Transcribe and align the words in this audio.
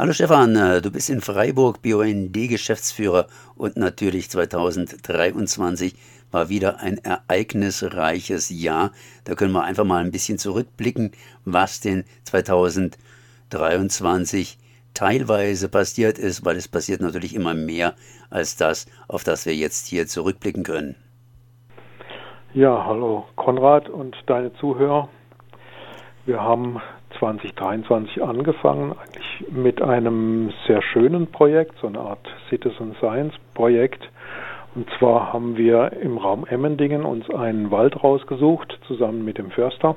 Hallo 0.00 0.14
Stefan, 0.14 0.56
äh, 0.56 0.80
du 0.80 0.90
bist 0.90 1.10
in 1.10 1.20
Freiburg 1.20 1.82
BUND-Geschäftsführer 1.82 3.26
und 3.54 3.76
natürlich 3.76 4.30
2023 4.30 5.94
war 6.30 6.48
wieder 6.48 6.80
ein 6.80 6.96
ereignisreiches 7.04 8.48
Jahr. 8.48 8.92
Da 9.24 9.34
können 9.34 9.52
wir 9.52 9.62
einfach 9.62 9.84
mal 9.84 10.02
ein 10.02 10.10
bisschen 10.10 10.38
zurückblicken, 10.38 11.10
was 11.44 11.80
denn 11.80 12.04
2023 12.24 14.56
teilweise 14.94 15.68
passiert 15.68 16.18
ist, 16.18 16.46
weil 16.46 16.56
es 16.56 16.66
passiert 16.66 17.02
natürlich 17.02 17.34
immer 17.34 17.52
mehr 17.52 17.94
als 18.30 18.56
das, 18.56 18.86
auf 19.06 19.22
das 19.22 19.44
wir 19.44 19.54
jetzt 19.54 19.86
hier 19.86 20.06
zurückblicken 20.06 20.62
können. 20.62 20.94
Ja, 22.54 22.86
hallo 22.86 23.26
Konrad 23.36 23.90
und 23.90 24.16
deine 24.26 24.50
Zuhörer. 24.54 25.10
Wir 26.24 26.40
haben 26.40 26.80
2023 27.20 28.22
angefangen, 28.22 28.92
eigentlich 28.92 29.52
mit 29.52 29.82
einem 29.82 30.52
sehr 30.66 30.82
schönen 30.82 31.26
Projekt, 31.28 31.76
so 31.80 31.86
eine 31.86 32.00
Art 32.00 32.26
Citizen 32.48 32.94
Science 32.98 33.34
Projekt. 33.54 34.02
Und 34.74 34.88
zwar 34.98 35.32
haben 35.32 35.56
wir 35.56 35.92
im 36.00 36.16
Raum 36.18 36.46
Emmendingen 36.46 37.04
uns 37.04 37.28
einen 37.30 37.70
Wald 37.70 38.02
rausgesucht, 38.02 38.78
zusammen 38.86 39.24
mit 39.24 39.36
dem 39.38 39.50
Förster, 39.50 39.96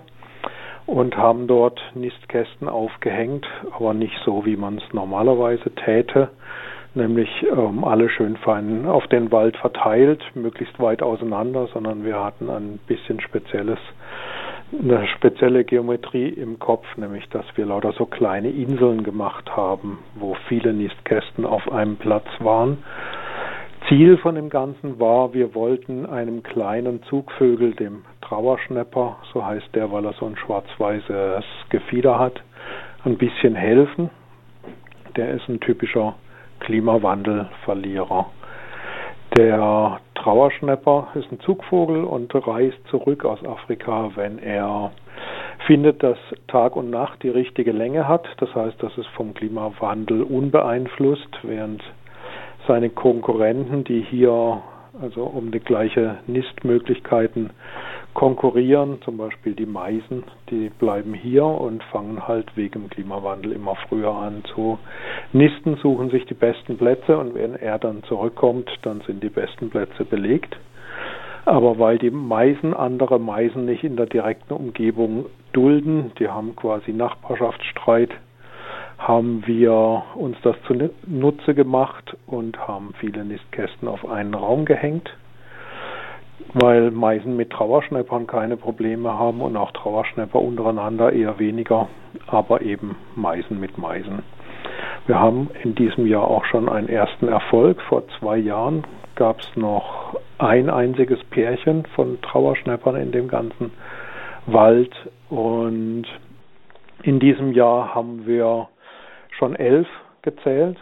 und 0.85 1.16
haben 1.16 1.47
dort 1.47 1.80
Nistkästen 1.95 2.67
aufgehängt, 2.67 3.47
aber 3.71 3.94
nicht 3.94 4.17
so, 4.25 4.45
wie 4.45 4.58
man 4.58 4.77
es 4.77 4.94
normalerweise 4.94 5.71
täte, 5.75 6.30
nämlich 6.94 7.30
ähm, 7.44 7.83
alle 7.83 8.09
schön 8.09 8.35
fein 8.38 8.85
auf 8.85 9.08
den 9.08 9.31
Wald 9.31 9.55
verteilt, 9.58 10.21
möglichst 10.35 10.80
weit 10.80 11.02
auseinander, 11.02 11.67
sondern 11.73 12.03
wir 12.03 12.21
hatten 12.21 12.49
ein 12.49 12.80
bisschen 12.85 13.21
spezielles 13.21 13.80
eine 14.81 15.07
spezielle 15.07 15.63
Geometrie 15.63 16.29
im 16.29 16.59
Kopf, 16.59 16.85
nämlich 16.97 17.27
dass 17.29 17.45
wir 17.55 17.65
lauter 17.65 17.93
so 17.93 18.05
kleine 18.05 18.49
Inseln 18.49 19.03
gemacht 19.03 19.55
haben, 19.55 19.99
wo 20.15 20.35
viele 20.47 20.73
Nistkästen 20.73 21.45
auf 21.45 21.71
einem 21.71 21.97
Platz 21.97 22.27
waren. 22.39 22.79
Ziel 23.88 24.17
von 24.17 24.35
dem 24.35 24.49
Ganzen 24.49 24.99
war, 24.99 25.33
wir 25.33 25.53
wollten 25.55 26.05
einem 26.05 26.41
kleinen 26.41 27.03
Zugvögel, 27.03 27.73
dem 27.73 28.03
Trauerschnepper, 28.21 29.17
so 29.33 29.45
heißt 29.45 29.75
der, 29.75 29.91
weil 29.91 30.05
er 30.05 30.13
so 30.13 30.25
ein 30.25 30.38
schwarz-weißes 30.38 31.43
Gefieder 31.69 32.17
hat, 32.17 32.41
ein 33.03 33.17
bisschen 33.17 33.55
helfen. 33.55 34.09
Der 35.17 35.31
ist 35.33 35.47
ein 35.49 35.59
typischer 35.59 36.15
Klimawandelverlierer. 36.61 38.31
Der 39.37 39.99
Trauerschnepper 40.23 41.09
ist 41.16 41.29
ein 41.33 41.41
Zugvogel 41.41 42.05
und 42.05 42.33
reist 42.33 42.77
zurück 42.89 43.25
aus 43.25 43.43
Afrika, 43.45 44.11
wenn 44.16 44.39
er 44.39 44.91
findet, 45.67 46.02
dass 46.02 46.17
Tag 46.47 46.77
und 46.77 46.89
Nacht 46.89 47.21
die 47.23 47.30
richtige 47.30 47.73
Länge 47.73 48.07
hat. 48.07 48.25
Das 48.38 48.55
heißt, 48.55 48.81
das 48.81 48.97
ist 48.97 49.07
vom 49.17 49.33
Klimawandel 49.33 50.23
unbeeinflusst, 50.23 51.27
während 51.43 51.83
seine 52.69 52.89
Konkurrenten, 52.89 53.83
die 53.83 53.99
hier 53.99 54.61
also 55.02 55.23
um 55.23 55.52
die 55.52 55.59
gleiche 55.59 56.19
Nistmöglichkeiten 56.27 57.49
konkurrieren, 58.14 59.02
zum 59.03 59.17
Beispiel 59.17 59.53
die 59.53 59.66
Meisen, 59.66 60.23
die 60.50 60.69
bleiben 60.69 61.14
hier 61.14 61.45
und 61.45 61.83
fangen 61.86 62.28
halt 62.28 62.55
wegen 62.55 62.83
dem 62.83 62.89
Klimawandel 62.89 63.52
immer 63.53 63.75
früher 63.88 64.14
an 64.14 64.44
zu 64.53 64.78
nisten, 65.31 65.78
suchen 65.78 66.09
sich 66.09 66.25
die 66.25 66.33
besten 66.33 66.78
Plätze 66.78 67.17
und 67.17 67.33
wenn 67.36 67.55
er 67.55 67.80
dann 67.80 68.03
zurückkommt, 68.03 68.70
dann 68.83 69.02
sind 69.02 69.23
die 69.23 69.30
besten 69.30 69.70
Plätze 69.70 70.05
belegt. 70.05 70.58
Aber 71.45 71.78
weil 71.80 71.97
die 71.97 72.11
Meisen 72.11 72.73
andere 72.73 73.20
Meisen 73.20 73.66
nicht 73.66 73.83
in 73.83 73.97
der 73.97 74.05
direkten 74.05 74.53
Umgebung 74.53 75.25
dulden, 75.52 76.11
die 76.20 76.30
haben 76.30 76.55
quasi 76.55 76.94
Nachbarschaftsstreit, 76.94 78.11
haben 78.98 79.44
wir 79.45 80.03
uns 80.16 80.38
das 80.44 80.55
zunutze 80.67 81.53
gemacht 81.53 82.16
und 82.27 82.58
haben 82.59 82.94
viele 83.00 83.25
Nistkästen 83.25 83.88
auf 83.88 84.08
einen 84.08 84.33
Raum 84.33 84.64
gehängt 84.64 85.09
weil 86.53 86.92
Meisen 86.92 87.36
mit 87.36 87.49
Trauerschneppern 87.52 88.27
keine 88.27 88.58
Probleme 88.58 89.17
haben 89.17 89.42
und 89.42 89.58
auch 89.58 89.71
Trauerschnepper 89.71 90.39
untereinander 90.39 91.11
eher 91.11 91.39
weniger, 91.39 91.88
aber 92.27 92.61
eben 92.61 92.95
Meisen 93.16 93.60
mit 93.60 93.77
Meisen. 93.77 94.23
Wir 95.05 95.20
haben 95.20 95.49
in 95.64 95.76
diesem 95.76 96.08
Jahr 96.08 96.27
auch 96.27 96.45
schon 96.45 96.70
einen 96.70 96.88
ersten 96.88 97.27
Erfolg. 97.27 97.82
Vor 97.82 98.04
zwei 98.20 98.38
Jahren 98.38 98.83
gab 99.16 99.39
es 99.42 99.55
noch 99.55 100.20
ein 100.38 100.70
einziges 100.70 101.23
Pärchen 101.26 101.86
von 101.95 102.22
Trauerschneppern 102.22 102.95
in 102.95 103.11
dem 103.11 103.27
ganzen 103.27 103.72
Wald 104.45 104.93
und 105.30 106.05
in 107.04 107.20
diesem 107.20 107.52
Jahr 107.52 107.93
haben 107.93 108.26
wir 108.26 108.70
schon 109.38 109.55
elf 109.55 109.88
gezählt. 110.22 110.77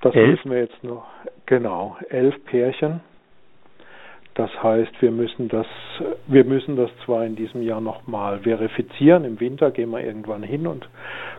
Das 0.00 0.14
elf? 0.14 0.30
müssen 0.30 0.50
wir 0.50 0.60
jetzt 0.60 0.84
noch. 0.84 1.06
Genau, 1.46 1.96
elf 2.08 2.34
Pärchen. 2.44 3.00
Das 4.34 4.50
heißt, 4.62 5.02
wir 5.02 5.10
müssen 5.10 5.48
das, 5.48 5.66
wir 6.26 6.44
müssen 6.44 6.76
das 6.76 6.90
zwar 7.04 7.24
in 7.24 7.36
diesem 7.36 7.62
Jahr 7.62 7.80
nochmal 7.80 8.38
verifizieren. 8.38 9.24
Im 9.24 9.40
Winter 9.40 9.70
gehen 9.70 9.90
wir 9.90 10.04
irgendwann 10.04 10.42
hin 10.42 10.66
und 10.66 10.88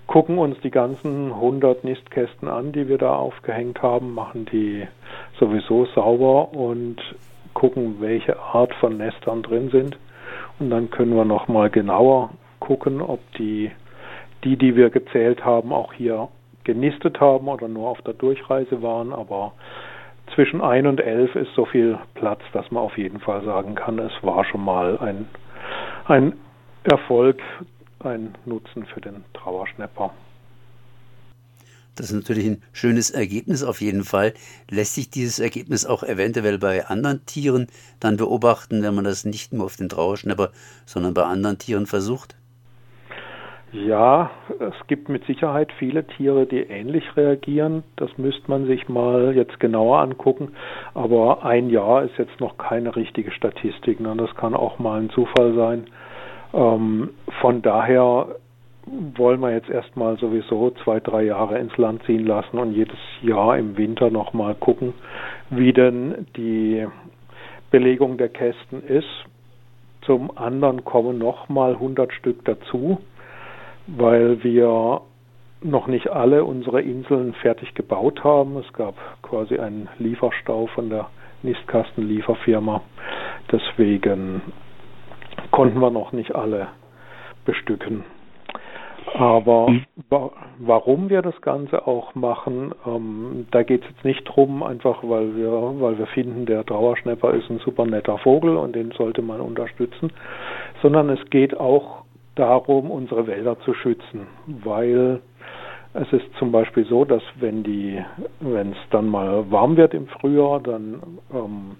gucken 0.07 0.37
uns 0.37 0.59
die 0.61 0.71
ganzen 0.71 1.31
100 1.31 1.83
Nistkästen 1.83 2.47
an, 2.49 2.73
die 2.73 2.89
wir 2.89 2.97
da 2.97 3.15
aufgehängt 3.15 3.81
haben, 3.81 4.13
machen 4.13 4.45
die 4.51 4.87
sowieso 5.39 5.85
sauber 5.85 6.53
und 6.53 6.97
gucken, 7.53 7.97
welche 7.99 8.39
Art 8.39 8.73
von 8.75 8.97
Nestern 8.97 9.41
drin 9.41 9.69
sind. 9.69 9.97
Und 10.59 10.69
dann 10.69 10.89
können 10.89 11.15
wir 11.15 11.25
nochmal 11.25 11.69
genauer 11.69 12.31
gucken, 12.59 13.01
ob 13.01 13.19
die, 13.37 13.71
die, 14.43 14.57
die 14.57 14.75
wir 14.75 14.89
gezählt 14.89 15.43
haben, 15.45 15.73
auch 15.73 15.93
hier 15.93 16.27
genistet 16.63 17.19
haben 17.19 17.47
oder 17.47 17.67
nur 17.67 17.89
auf 17.89 18.01
der 18.01 18.13
Durchreise 18.13 18.81
waren. 18.81 19.13
Aber 19.13 19.53
zwischen 20.35 20.61
1 20.61 20.87
und 20.87 20.99
11 20.99 21.35
ist 21.35 21.53
so 21.55 21.65
viel 21.65 21.97
Platz, 22.15 22.41
dass 22.53 22.69
man 22.71 22.83
auf 22.83 22.97
jeden 22.97 23.19
Fall 23.19 23.43
sagen 23.43 23.75
kann, 23.75 23.99
es 23.99 24.11
war 24.21 24.45
schon 24.45 24.63
mal 24.63 24.97
ein, 24.99 25.27
ein 26.05 26.33
Erfolg, 26.83 27.41
ein 27.99 28.35
Nutzen 28.45 28.85
für 28.85 29.01
den 29.01 29.23
Trauerschnepper. 29.33 30.11
Das 31.95 32.07
ist 32.07 32.15
natürlich 32.15 32.45
ein 32.45 32.63
schönes 32.71 33.11
Ergebnis 33.11 33.63
auf 33.63 33.81
jeden 33.81 34.03
Fall. 34.03 34.33
Lässt 34.69 34.95
sich 34.95 35.09
dieses 35.09 35.39
Ergebnis 35.39 35.85
auch 35.85 36.03
eventuell 36.03 36.57
bei 36.57 36.85
anderen 36.87 37.25
Tieren 37.25 37.67
dann 37.99 38.15
beobachten, 38.15 38.81
wenn 38.81 38.95
man 38.95 39.03
das 39.03 39.25
nicht 39.25 39.51
nur 39.51 39.65
auf 39.65 39.75
den 39.75 39.89
Trauerschnepper, 39.89 40.51
sondern 40.85 41.13
bei 41.13 41.23
anderen 41.23 41.57
Tieren 41.57 41.85
versucht? 41.85 42.35
Ja, 43.73 44.31
es 44.59 44.87
gibt 44.87 45.07
mit 45.07 45.23
Sicherheit 45.25 45.71
viele 45.79 46.05
Tiere, 46.05 46.45
die 46.45 46.59
ähnlich 46.59 47.05
reagieren. 47.15 47.83
Das 47.95 48.09
müsste 48.17 48.51
man 48.51 48.65
sich 48.65 48.89
mal 48.89 49.33
jetzt 49.33 49.61
genauer 49.61 49.99
angucken. 49.99 50.49
Aber 50.93 51.45
ein 51.45 51.69
Jahr 51.69 52.03
ist 52.03 52.17
jetzt 52.17 52.41
noch 52.41 52.57
keine 52.57 52.93
richtige 52.97 53.31
Statistik. 53.31 54.01
Ne? 54.01 54.13
Das 54.17 54.35
kann 54.35 54.55
auch 54.55 54.77
mal 54.79 54.99
ein 54.99 55.09
Zufall 55.11 55.55
sein. 55.55 55.85
Ähm, 56.53 57.11
von 57.39 57.61
daher 57.61 58.35
wollen 59.15 59.39
wir 59.39 59.51
jetzt 59.51 59.69
erstmal 59.69 60.17
sowieso 60.17 60.71
zwei, 60.83 60.99
drei 60.99 61.23
Jahre 61.23 61.57
ins 61.57 61.77
Land 61.77 62.03
ziehen 62.03 62.25
lassen 62.25 62.57
und 62.57 62.73
jedes 62.73 62.99
Jahr 63.21 63.57
im 63.57 63.77
Winter 63.77 64.09
nochmal 64.09 64.55
gucken, 64.55 64.93
wie 65.49 65.71
denn 65.71 66.27
die 66.35 66.85
Belegung 67.69 68.17
der 68.17 68.27
Kästen 68.27 68.83
ist. 68.83 69.07
Zum 70.01 70.35
anderen 70.35 70.83
kommen 70.83 71.19
nochmal 71.19 71.73
100 71.75 72.11
Stück 72.11 72.43
dazu 72.43 72.99
weil 73.87 74.43
wir 74.43 75.01
noch 75.63 75.87
nicht 75.87 76.09
alle 76.09 76.43
unsere 76.43 76.81
Inseln 76.81 77.33
fertig 77.33 77.73
gebaut 77.75 78.23
haben. 78.23 78.57
Es 78.57 78.73
gab 78.73 78.95
quasi 79.21 79.59
einen 79.59 79.89
Lieferstau 79.99 80.67
von 80.67 80.89
der 80.89 81.07
Nistkastenlieferfirma. 81.43 82.81
Deswegen 83.51 84.41
konnten 85.51 85.79
wir 85.79 85.91
noch 85.91 86.11
nicht 86.11 86.35
alle 86.35 86.67
bestücken. 87.45 88.03
Aber 89.13 89.67
hm. 89.67 89.83
wa 90.09 90.31
warum 90.59 91.09
wir 91.09 91.21
das 91.21 91.39
Ganze 91.41 91.87
auch 91.87 92.13
machen, 92.13 92.71
ähm, 92.85 93.47
da 93.51 93.63
geht 93.63 93.81
es 93.81 93.89
jetzt 93.89 94.05
nicht 94.05 94.23
drum, 94.25 94.61
einfach 94.61 94.99
weil 95.03 95.35
wir, 95.35 95.51
weil 95.51 95.97
wir 95.97 96.05
finden, 96.07 96.45
der 96.45 96.65
Trauerschnepper 96.65 97.33
ist 97.33 97.49
ein 97.49 97.59
super 97.59 97.85
netter 97.85 98.19
Vogel 98.19 98.55
und 98.57 98.75
den 98.75 98.91
sollte 98.91 99.23
man 99.23 99.41
unterstützen, 99.41 100.13
sondern 100.83 101.09
es 101.09 101.29
geht 101.31 101.59
auch 101.59 102.03
darum, 102.35 102.91
unsere 102.91 103.27
Wälder 103.27 103.59
zu 103.61 103.73
schützen, 103.73 104.27
weil 104.47 105.21
es 105.93 106.11
ist 106.13 106.25
zum 106.39 106.51
Beispiel 106.51 106.85
so, 106.85 107.03
dass 107.03 107.21
wenn 107.39 107.63
die, 107.63 108.01
wenn 108.39 108.71
es 108.71 108.77
dann 108.91 109.07
mal 109.07 109.51
warm 109.51 109.75
wird 109.75 109.93
im 109.93 110.07
Frühjahr, 110.07 110.61
dann 110.61 111.01
ähm, 111.33 111.75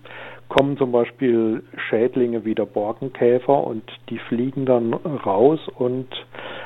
kommen 0.50 0.78
zum 0.78 0.92
Beispiel 0.92 1.64
Schädlinge 1.90 2.44
wie 2.44 2.54
der 2.54 2.66
Borkenkäfer 2.66 3.66
und 3.66 3.84
die 4.10 4.20
fliegen 4.20 4.66
dann 4.66 4.94
raus 4.94 5.60
und 5.78 6.08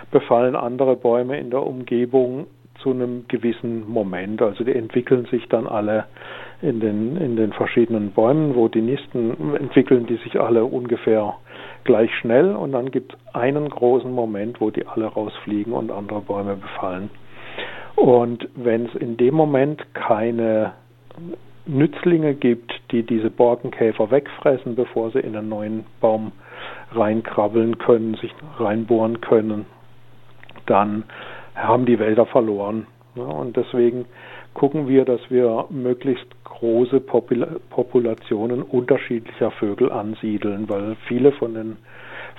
befallen 0.09 0.55
andere 0.55 0.95
Bäume 0.95 1.39
in 1.39 1.51
der 1.51 1.61
Umgebung 1.61 2.47
zu 2.79 2.91
einem 2.91 3.25
gewissen 3.27 3.87
Moment. 3.87 4.41
Also 4.41 4.63
die 4.63 4.73
entwickeln 4.73 5.25
sich 5.25 5.47
dann 5.47 5.67
alle 5.67 6.05
in 6.63 6.79
den, 6.79 7.17
in 7.17 7.35
den 7.35 7.53
verschiedenen 7.53 8.11
Bäumen, 8.11 8.55
wo 8.55 8.67
die 8.67 8.81
Nisten 8.81 9.55
entwickeln 9.55 10.07
die 10.07 10.17
sich 10.17 10.39
alle 10.39 10.65
ungefähr 10.65 11.35
gleich 11.85 12.13
schnell 12.15 12.55
und 12.55 12.73
dann 12.73 12.91
gibt 12.91 13.13
es 13.13 13.35
einen 13.35 13.69
großen 13.69 14.11
Moment, 14.11 14.59
wo 14.59 14.71
die 14.71 14.85
alle 14.85 15.05
rausfliegen 15.05 15.73
und 15.73 15.91
andere 15.91 16.21
Bäume 16.21 16.55
befallen. 16.55 17.09
Und 17.95 18.49
wenn 18.55 18.87
es 18.87 18.95
in 18.95 19.15
dem 19.15 19.35
Moment 19.35 19.81
keine 19.93 20.73
Nützlinge 21.65 22.33
gibt, 22.35 22.73
die 22.91 23.03
diese 23.03 23.29
Borkenkäfer 23.29 24.11
wegfressen, 24.11 24.75
bevor 24.75 25.11
sie 25.11 25.19
in 25.19 25.35
einen 25.35 25.49
neuen 25.49 25.85
Baum 26.01 26.31
reinkrabbeln 26.91 27.77
können, 27.77 28.15
sich 28.15 28.33
reinbohren 28.57 29.21
können, 29.21 29.65
dann 30.65 31.03
haben 31.55 31.85
die 31.85 31.99
Wälder 31.99 32.25
verloren. 32.25 32.87
und 33.15 33.55
deswegen 33.55 34.05
gucken 34.53 34.87
wir, 34.87 35.05
dass 35.05 35.21
wir 35.29 35.65
möglichst 35.69 36.27
große 36.45 37.01
Populationen 37.01 38.63
unterschiedlicher 38.63 39.51
Vögel 39.51 39.91
ansiedeln, 39.91 40.69
weil 40.69 40.95
viele 41.07 41.33
von 41.33 41.53
den 41.53 41.77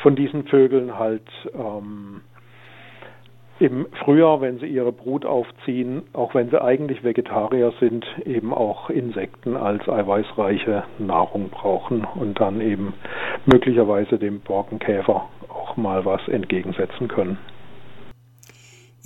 von 0.03 0.17
diesen 0.17 0.45
Vögeln 0.45 0.99
halt 0.99 1.29
ähm, 1.55 2.23
im 3.59 3.87
Frühjahr, 4.05 4.43
wenn 4.43 4.59
sie 4.59 4.67
ihre 4.67 4.93
Brut 4.93 5.25
aufziehen, 5.25 6.03
auch 6.13 6.35
wenn 6.35 6.51
sie 6.51 6.63
eigentlich 6.63 7.03
Vegetarier 7.03 7.73
sind, 7.81 8.05
eben 8.27 8.53
auch 8.53 8.91
Insekten 8.91 9.57
als 9.57 9.89
eiweißreiche 9.89 10.85
Nahrung 10.99 11.49
brauchen 11.49 12.07
und 12.15 12.39
dann 12.39 12.61
eben 12.61 12.93
möglicherweise 13.47 14.19
dem 14.19 14.41
Borkenkäfer 14.41 15.29
auch 15.49 15.77
mal 15.77 16.05
was 16.05 16.27
entgegensetzen 16.29 17.09
können. 17.09 17.39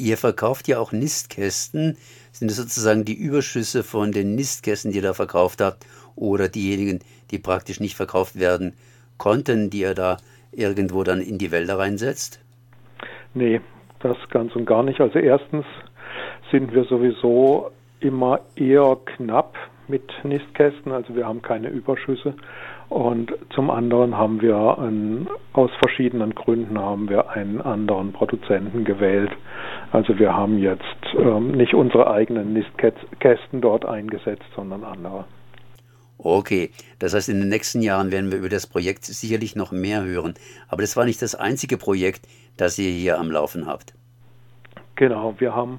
Ihr 0.00 0.16
verkauft 0.16 0.66
ja 0.66 0.78
auch 0.78 0.92
Nistkästen. 0.92 1.98
Sind 2.32 2.50
das 2.50 2.56
sozusagen 2.56 3.04
die 3.04 3.12
Überschüsse 3.12 3.82
von 3.82 4.12
den 4.12 4.34
Nistkästen, 4.34 4.92
die 4.92 4.96
ihr 4.96 5.02
da 5.02 5.12
verkauft 5.12 5.60
habt, 5.60 5.84
oder 6.16 6.48
diejenigen, 6.48 7.00
die 7.30 7.38
praktisch 7.38 7.80
nicht 7.80 7.96
verkauft 7.96 8.40
werden 8.40 8.72
konnten, 9.18 9.68
die 9.68 9.80
ihr 9.80 9.94
da 9.94 10.16
irgendwo 10.52 11.04
dann 11.04 11.20
in 11.20 11.36
die 11.36 11.50
Wälder 11.52 11.78
reinsetzt? 11.78 12.40
Nee, 13.34 13.60
das 13.98 14.16
ganz 14.30 14.56
und 14.56 14.64
gar 14.64 14.82
nicht. 14.82 15.02
Also 15.02 15.18
erstens 15.18 15.66
sind 16.50 16.72
wir 16.72 16.84
sowieso 16.84 17.70
immer 18.00 18.40
eher 18.56 18.96
knapp 19.04 19.54
mit 19.86 20.10
Nistkästen, 20.24 20.92
also 20.92 21.14
wir 21.14 21.26
haben 21.26 21.42
keine 21.42 21.68
Überschüsse. 21.68 22.34
Und 22.90 23.32
zum 23.54 23.70
anderen 23.70 24.18
haben 24.18 24.42
wir 24.42 24.78
einen, 24.78 25.28
aus 25.52 25.70
verschiedenen 25.78 26.34
Gründen 26.34 26.76
haben 26.76 27.08
wir 27.08 27.30
einen 27.30 27.60
anderen 27.60 28.12
Produzenten 28.12 28.84
gewählt. 28.84 29.30
Also 29.92 30.18
wir 30.18 30.34
haben 30.34 30.58
jetzt 30.58 30.82
ähm, 31.16 31.52
nicht 31.52 31.72
unsere 31.72 32.10
eigenen 32.10 32.52
Nistkästen 32.52 33.60
dort 33.60 33.86
eingesetzt, 33.86 34.44
sondern 34.56 34.82
andere. 34.82 35.24
Okay, 36.18 36.70
das 36.98 37.14
heißt, 37.14 37.28
in 37.28 37.38
den 37.38 37.48
nächsten 37.48 37.80
Jahren 37.80 38.10
werden 38.10 38.32
wir 38.32 38.38
über 38.38 38.48
das 38.48 38.66
Projekt 38.66 39.04
sicherlich 39.04 39.54
noch 39.54 39.70
mehr 39.70 40.04
hören. 40.04 40.34
Aber 40.68 40.82
das 40.82 40.96
war 40.96 41.04
nicht 41.04 41.22
das 41.22 41.36
einzige 41.36 41.78
Projekt, 41.78 42.26
das 42.56 42.76
ihr 42.76 42.90
hier 42.90 43.20
am 43.20 43.30
Laufen 43.30 43.66
habt. 43.66 43.94
Genau, 44.96 45.34
wir 45.38 45.54
haben 45.54 45.78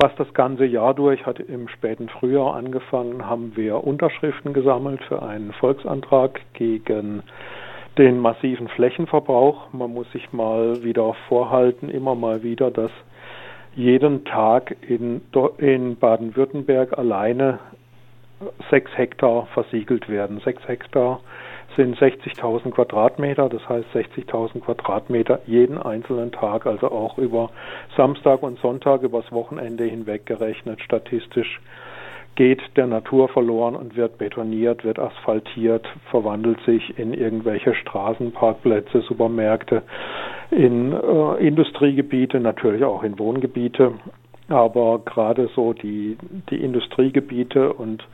fast 0.00 0.18
das 0.18 0.32
ganze 0.34 0.64
Jahr 0.64 0.94
durch, 0.94 1.26
hat 1.26 1.40
im 1.40 1.68
späten 1.68 2.08
Frühjahr 2.08 2.54
angefangen, 2.54 3.26
haben 3.26 3.56
wir 3.56 3.84
Unterschriften 3.84 4.52
gesammelt 4.52 5.02
für 5.04 5.22
einen 5.22 5.52
Volksantrag 5.52 6.40
gegen 6.54 7.22
den 7.98 8.18
massiven 8.18 8.68
Flächenverbrauch. 8.68 9.72
Man 9.72 9.92
muss 9.92 10.10
sich 10.12 10.32
mal 10.32 10.82
wieder 10.82 11.14
vorhalten, 11.28 11.88
immer 11.90 12.14
mal 12.14 12.42
wieder, 12.42 12.70
dass 12.70 12.90
jeden 13.74 14.24
Tag 14.24 14.76
in, 14.86 15.22
in 15.58 15.96
Baden-Württemberg 15.96 16.96
alleine 16.98 17.58
sechs 18.70 18.90
Hektar 18.96 19.46
versiegelt 19.54 20.08
werden. 20.08 20.40
Sechs 20.40 20.66
Hektar 20.66 21.20
sind 21.76 21.96
60.000 21.96 22.70
Quadratmeter, 22.70 23.48
das 23.48 23.66
heißt 23.68 23.86
60.000 23.94 24.60
Quadratmeter 24.60 25.40
jeden 25.46 25.78
einzelnen 25.78 26.32
Tag, 26.32 26.66
also 26.66 26.90
auch 26.90 27.18
über 27.18 27.50
Samstag 27.96 28.42
und 28.42 28.58
Sonntag, 28.60 29.02
übers 29.02 29.30
Wochenende 29.32 29.84
hinweg 29.84 30.26
gerechnet, 30.26 30.80
statistisch 30.80 31.60
geht 32.34 32.62
der 32.76 32.86
Natur 32.86 33.28
verloren 33.28 33.76
und 33.76 33.96
wird 33.96 34.18
betoniert, 34.18 34.84
wird 34.84 34.98
asphaltiert, 34.98 35.86
verwandelt 36.10 36.58
sich 36.64 36.98
in 36.98 37.12
irgendwelche 37.12 37.74
Straßenparkplätze, 37.74 39.02
Supermärkte, 39.02 39.82
in 40.50 40.92
äh, 40.92 41.46
Industriegebiete, 41.46 42.40
natürlich 42.40 42.84
auch 42.84 43.02
in 43.02 43.18
Wohngebiete. 43.18 43.92
Aber 44.48 45.00
gerade 45.04 45.48
so 45.54 45.72
die, 45.72 46.16
die 46.50 46.62
Industriegebiete 46.62 47.72
und 47.72 48.06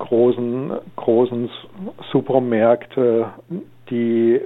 großen, 0.00 0.72
großen 0.96 1.48
Supermärkte, 2.10 3.26
die 3.90 4.40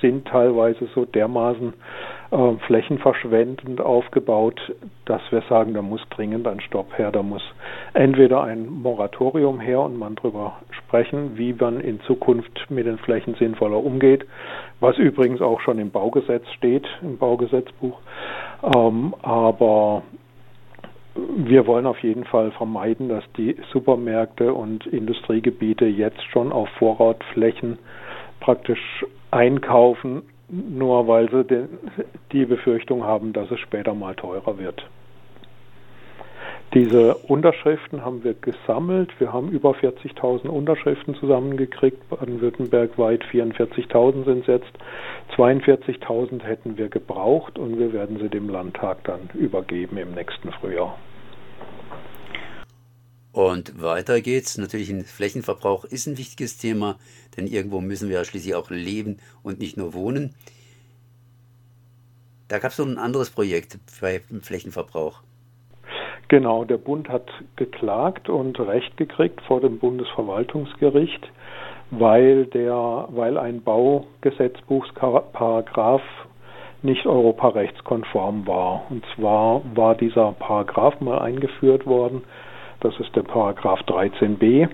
sind 0.00 0.26
teilweise 0.26 0.86
so 0.94 1.04
dermaßen 1.04 1.72
äh, 2.30 2.52
flächenverschwendend 2.66 3.80
aufgebaut, 3.80 4.60
dass 5.04 5.22
wir 5.30 5.42
sagen, 5.48 5.74
da 5.74 5.82
muss 5.82 6.02
dringend 6.10 6.46
ein 6.46 6.60
Stopp 6.60 6.98
her, 6.98 7.10
da 7.12 7.22
muss 7.22 7.42
entweder 7.94 8.42
ein 8.42 8.66
Moratorium 8.66 9.60
her 9.60 9.80
und 9.80 9.98
man 9.98 10.16
darüber 10.16 10.58
sprechen, 10.70 11.38
wie 11.38 11.52
man 11.52 11.80
in 11.80 12.00
Zukunft 12.02 12.66
mit 12.70 12.86
den 12.86 12.98
Flächen 12.98 13.34
sinnvoller 13.36 13.78
umgeht, 13.78 14.26
was 14.80 14.98
übrigens 14.98 15.40
auch 15.40 15.60
schon 15.60 15.78
im 15.78 15.90
Baugesetz 15.90 16.46
steht, 16.56 16.86
im 17.02 17.16
Baugesetzbuch. 17.16 17.98
Ähm, 18.76 19.14
aber 19.22 20.02
wir 21.14 21.66
wollen 21.66 21.86
auf 21.86 22.02
jeden 22.02 22.24
Fall 22.24 22.50
vermeiden, 22.52 23.08
dass 23.08 23.24
die 23.36 23.56
Supermärkte 23.72 24.52
und 24.52 24.86
Industriegebiete 24.86 25.86
jetzt 25.86 26.22
schon 26.30 26.52
auf 26.52 26.68
Vorratflächen 26.78 27.78
praktisch 28.40 29.04
einkaufen, 29.30 30.22
nur 30.48 31.06
weil 31.08 31.30
sie 31.30 31.68
die 32.32 32.44
Befürchtung 32.44 33.04
haben, 33.04 33.32
dass 33.32 33.50
es 33.50 33.60
später 33.60 33.94
mal 33.94 34.14
teurer 34.14 34.58
wird. 34.58 34.88
Diese 36.72 37.14
Unterschriften 37.14 38.04
haben 38.04 38.24
wir 38.24 38.34
gesammelt. 38.34 39.10
Wir 39.20 39.32
haben 39.32 39.50
über 39.50 39.72
40.000 39.72 40.48
Unterschriften 40.48 41.14
zusammengekriegt. 41.14 42.08
Baden-Württemberg 42.08 42.98
weit 42.98 43.22
44.000 43.24 44.24
sind 44.24 44.40
es 44.40 44.46
jetzt. 44.46 44.72
42.000 45.36 46.42
hätten 46.42 46.76
wir 46.76 46.88
gebraucht 46.88 47.58
und 47.58 47.78
wir 47.78 47.92
werden 47.92 48.18
sie 48.18 48.28
dem 48.28 48.48
Landtag 48.48 49.04
dann 49.04 49.30
übergeben 49.34 49.98
im 49.98 50.12
nächsten 50.12 50.50
Frühjahr. 50.52 50.98
Und 53.34 53.82
weiter 53.82 54.20
geht's. 54.20 54.58
Natürlich 54.58 54.90
ein 54.90 55.04
Flächenverbrauch 55.04 55.84
ist 55.84 56.06
ein 56.06 56.18
wichtiges 56.18 56.56
Thema, 56.56 56.98
denn 57.36 57.48
irgendwo 57.48 57.80
müssen 57.80 58.08
wir 58.08 58.18
ja 58.18 58.24
schließlich 58.24 58.54
auch 58.54 58.70
leben 58.70 59.18
und 59.42 59.58
nicht 59.58 59.76
nur 59.76 59.92
wohnen. 59.92 60.34
Da 62.46 62.60
gab 62.60 62.70
es 62.70 62.78
noch 62.78 62.86
ein 62.86 62.98
anderes 62.98 63.30
Projekt 63.30 63.78
bei 64.00 64.20
Flächenverbrauch. 64.42 65.22
Genau, 66.34 66.64
der 66.64 66.78
Bund 66.78 67.08
hat 67.08 67.30
geklagt 67.54 68.28
und 68.28 68.58
Recht 68.58 68.96
gekriegt 68.96 69.40
vor 69.42 69.60
dem 69.60 69.78
Bundesverwaltungsgericht, 69.78 71.30
weil 71.92 72.46
der, 72.46 73.06
weil 73.10 73.38
ein 73.38 73.62
Baugesetzbuchsparagraf 73.62 76.02
nicht 76.82 77.06
europarechtskonform 77.06 78.48
war. 78.48 78.82
Und 78.90 79.04
zwar 79.14 79.62
war 79.76 79.94
dieser 79.94 80.32
Paragraph 80.32 81.00
mal 81.00 81.20
eingeführt 81.20 81.86
worden, 81.86 82.24
das 82.80 82.98
ist 82.98 83.14
der 83.14 83.22
Paragraph 83.22 83.82
13b, 83.82 84.68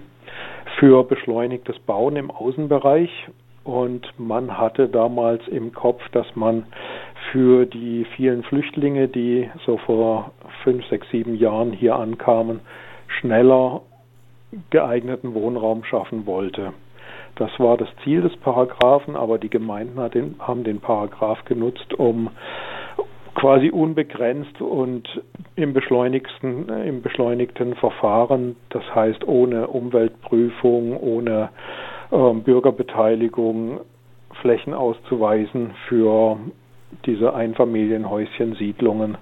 für 0.78 1.04
beschleunigtes 1.04 1.78
Bauen 1.80 2.16
im 2.16 2.30
Außenbereich. 2.30 3.10
Und 3.64 4.18
man 4.18 4.56
hatte 4.56 4.88
damals 4.88 5.46
im 5.48 5.74
Kopf, 5.74 6.00
dass 6.12 6.34
man 6.34 6.64
für 7.32 7.66
die 7.66 8.04
vielen 8.16 8.42
Flüchtlinge, 8.42 9.08
die 9.08 9.50
so 9.64 9.76
vor 9.78 10.32
fünf, 10.64 10.84
sechs, 10.86 11.08
sieben 11.10 11.34
Jahren 11.36 11.72
hier 11.72 11.96
ankamen, 11.96 12.60
schneller 13.06 13.82
geeigneten 14.70 15.34
Wohnraum 15.34 15.84
schaffen 15.84 16.26
wollte. 16.26 16.72
Das 17.36 17.50
war 17.58 17.76
das 17.76 17.88
Ziel 18.02 18.22
des 18.22 18.36
Paragraphen, 18.38 19.16
aber 19.16 19.38
die 19.38 19.50
Gemeinden 19.50 19.98
den, 20.10 20.34
haben 20.40 20.64
den 20.64 20.80
Paragraph 20.80 21.44
genutzt, 21.44 21.94
um 21.94 22.30
quasi 23.34 23.70
unbegrenzt 23.70 24.60
und 24.60 25.08
im 25.54 25.72
beschleunigsten, 25.72 26.68
im 26.68 27.00
beschleunigten 27.00 27.74
Verfahren, 27.76 28.56
das 28.70 28.82
heißt 28.94 29.26
ohne 29.26 29.68
Umweltprüfung, 29.68 30.98
ohne 30.98 31.50
äh, 32.10 32.32
Bürgerbeteiligung 32.34 33.80
Flächen 34.40 34.74
auszuweisen 34.74 35.72
für 35.88 36.38
diese 37.06 37.34
Einfamilienhäuschen, 37.34 38.54
Siedlungen, 38.56 39.16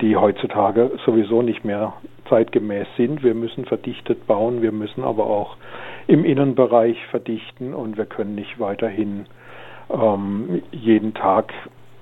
die 0.00 0.16
heutzutage 0.16 0.90
sowieso 1.04 1.42
nicht 1.42 1.64
mehr 1.64 1.94
zeitgemäß 2.28 2.86
sind. 2.96 3.22
Wir 3.22 3.34
müssen 3.34 3.64
verdichtet 3.64 4.26
bauen, 4.26 4.62
wir 4.62 4.72
müssen 4.72 5.04
aber 5.04 5.26
auch 5.26 5.56
im 6.06 6.24
Innenbereich 6.24 6.96
verdichten 7.10 7.74
und 7.74 7.96
wir 7.96 8.06
können 8.06 8.34
nicht 8.34 8.58
weiterhin 8.58 9.26
ähm, 9.90 10.62
jeden 10.72 11.14
Tag 11.14 11.52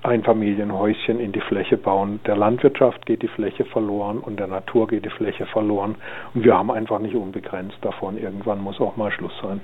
Einfamilienhäuschen 0.03 1.19
in 1.19 1.31
die 1.31 1.41
Fläche 1.41 1.77
bauen. 1.77 2.19
Der 2.25 2.35
Landwirtschaft 2.35 3.05
geht 3.05 3.21
die 3.21 3.27
Fläche 3.27 3.65
verloren 3.65 4.17
und 4.17 4.39
der 4.39 4.47
Natur 4.47 4.87
geht 4.87 5.05
die 5.05 5.11
Fläche 5.11 5.45
verloren. 5.45 5.95
Und 6.33 6.43
wir 6.43 6.57
haben 6.57 6.71
einfach 6.71 6.99
nicht 6.99 7.15
unbegrenzt 7.15 7.77
davon. 7.81 8.17
Irgendwann 8.17 8.61
muss 8.61 8.79
auch 8.79 8.97
mal 8.97 9.11
Schluss 9.11 9.33
sein. 9.41 9.61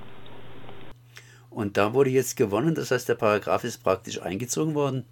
Und 1.50 1.77
da 1.77 1.96
wurde 1.96 2.12
jetzt 2.12 2.38
gewonnen, 2.38 2.75
das 2.75 2.92
heißt, 2.92 3.10
der 3.10 3.16
Paragraph 3.16 3.63
ist 3.63 3.84
praktisch 3.84 4.22
eingezogen 4.22 4.75
worden? 4.75 5.06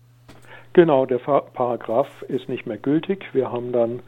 Genau, 0.76 1.06
der 1.06 1.20
Paragraph 1.20 2.22
ist 2.28 2.50
nicht 2.50 2.68
mehr 2.68 2.76
gültig. 2.76 3.30
Wir 3.32 3.50
haben 3.50 3.72
dann 3.72 4.02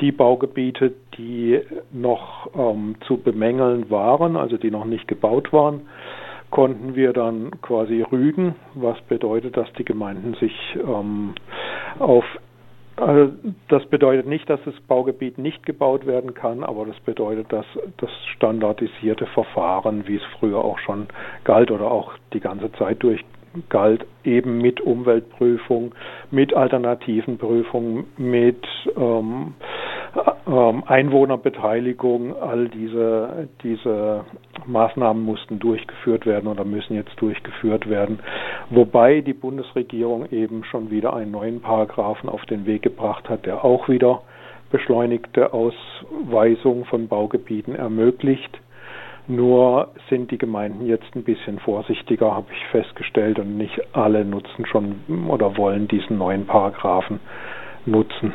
die 0.00 0.12
Baugebiete, 0.12 0.94
die 1.18 1.60
noch 1.92 2.48
ähm, 2.56 2.94
zu 3.06 3.18
bemängeln 3.18 3.90
waren, 3.90 4.34
also 4.34 4.56
die 4.56 4.70
noch 4.70 4.86
nicht 4.86 5.08
gebaut 5.08 5.52
waren, 5.52 5.82
konnten 6.50 6.94
wir 6.94 7.12
dann 7.12 7.50
quasi 7.60 8.00
rügen, 8.00 8.54
was 8.72 8.98
bedeutet, 9.02 9.58
dass 9.58 9.70
die 9.74 9.84
Gemeinden 9.84 10.32
sich 10.40 10.54
ähm, 10.76 11.34
auf 11.98 12.24
also 12.96 13.30
das 13.68 13.84
bedeutet 13.84 14.26
nicht, 14.26 14.48
dass 14.48 14.60
das 14.64 14.74
Baugebiet 14.88 15.36
nicht 15.36 15.66
gebaut 15.66 16.06
werden 16.06 16.32
kann, 16.32 16.64
aber 16.64 16.86
das 16.86 16.98
bedeutet, 17.00 17.52
dass 17.52 17.66
das 17.98 18.08
standardisierte 18.34 19.26
Verfahren, 19.26 20.08
wie 20.08 20.16
es 20.16 20.22
früher 20.40 20.64
auch 20.64 20.78
schon 20.78 21.08
galt 21.44 21.70
oder 21.70 21.90
auch 21.90 22.14
die 22.32 22.40
ganze 22.40 22.72
Zeit 22.72 23.02
durch 23.02 23.22
galt, 23.68 24.06
eben 24.24 24.58
mit 24.58 24.80
Umweltprüfung, 24.80 25.94
mit 26.30 26.54
alternativen 26.54 27.38
Prüfungen, 27.38 28.04
mit 28.16 28.64
ähm, 28.96 29.54
ähm, 30.46 30.82
Einwohnerbeteiligung, 30.86 32.36
all 32.40 32.68
diese, 32.68 33.48
diese 33.62 34.24
Maßnahmen 34.66 35.22
mussten 35.24 35.58
durchgeführt 35.58 36.26
werden 36.26 36.46
oder 36.48 36.64
müssen 36.64 36.94
jetzt 36.94 37.20
durchgeführt 37.20 37.88
werden. 37.88 38.20
Wobei 38.70 39.20
die 39.20 39.34
Bundesregierung 39.34 40.26
eben 40.30 40.64
schon 40.64 40.90
wieder 40.90 41.14
einen 41.14 41.32
neuen 41.32 41.60
Paragraphen 41.60 42.28
auf 42.28 42.44
den 42.46 42.66
Weg 42.66 42.82
gebracht 42.82 43.28
hat, 43.28 43.46
der 43.46 43.64
auch 43.64 43.88
wieder 43.88 44.22
beschleunigte 44.70 45.52
Ausweisung 45.52 46.84
von 46.86 47.08
Baugebieten 47.08 47.74
ermöglicht. 47.74 48.58
Nur 49.28 49.92
sind 50.08 50.30
die 50.30 50.38
Gemeinden 50.38 50.86
jetzt 50.86 51.14
ein 51.16 51.24
bisschen 51.24 51.58
vorsichtiger, 51.58 52.32
habe 52.32 52.46
ich 52.52 52.70
festgestellt, 52.70 53.38
und 53.40 53.56
nicht 53.56 53.74
alle 53.92 54.24
nutzen 54.24 54.66
schon 54.66 55.00
oder 55.28 55.56
wollen 55.56 55.88
diesen 55.88 56.18
neuen 56.18 56.46
Paragraphen 56.46 57.18
nutzen. 57.86 58.32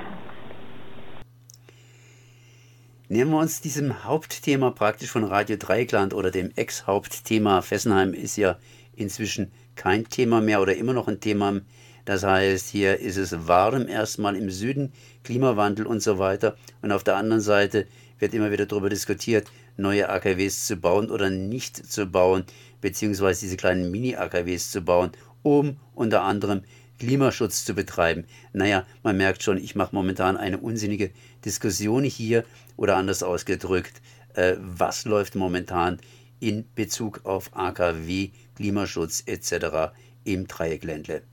Nehmen 3.08 3.32
wir 3.32 3.40
uns 3.40 3.62
diesem 3.62 4.06
Hauptthema 4.06 4.72
praktisch 4.72 5.12
von 5.12 5.24
Radio 5.24 5.58
Dreigland 5.58 6.14
oder 6.14 6.32
dem 6.32 6.52
Ex-Hauptthema 6.56 7.62
Fessenheim 7.62 8.14
ist 8.14 8.38
ja 8.38 8.58
inzwischen 8.96 9.52
kein 9.76 10.06
Thema 10.06 10.40
mehr 10.42 10.62
oder 10.62 10.76
immer 10.76 10.94
noch 10.94 11.08
ein 11.08 11.20
Thema. 11.20 11.60
Das 12.06 12.26
heißt, 12.26 12.70
hier 12.70 13.00
ist 13.00 13.18
es 13.18 13.48
warm 13.48 13.88
erstmal 13.88 14.36
im 14.36 14.50
Süden, 14.50 14.94
Klimawandel 15.24 15.86
und 15.88 16.02
so 16.02 16.20
weiter. 16.20 16.56
Und 16.82 16.92
auf 16.92 17.04
der 17.04 17.18
anderen 17.18 17.42
Seite 17.42 17.86
wird 18.22 18.34
immer 18.34 18.52
wieder 18.52 18.66
darüber 18.66 18.90
diskutiert, 18.90 19.52
neue 19.78 20.10
AKWs 20.10 20.68
zu 20.68 20.78
bauen 20.78 21.10
oder 21.10 21.30
nicht 21.30 21.92
zu 21.92 22.06
bauen, 22.06 22.46
beziehungsweise 22.80 23.42
diese 23.42 23.58
kleinen 23.58 23.92
Mini-AKWs 23.92 24.72
zu 24.72 24.82
bauen, 24.82 25.12
um 25.44 25.78
unter 25.94 26.22
anderem 26.22 26.62
Klimaschutz 27.00 27.66
zu 27.66 27.74
betreiben. 27.74 28.26
Naja, 28.54 28.86
man 29.02 29.18
merkt 29.18 29.42
schon, 29.42 29.58
ich 29.58 29.76
mache 29.76 29.96
momentan 29.96 30.38
eine 30.38 30.60
unsinnige 30.60 31.12
Diskussion 31.44 32.04
hier 32.04 32.46
oder 32.78 32.96
anders 32.96 33.24
ausgedrückt, 33.24 34.02
äh, 34.36 34.56
was 34.60 35.06
läuft 35.06 35.36
momentan 35.36 36.00
in 36.40 36.66
Bezug 36.76 37.22
auf 37.24 37.56
AKW, 37.56 38.30
Klimaschutz 38.56 39.24
etc. 39.26 39.94
im 40.24 40.48
Dreieckländle? 40.48 41.24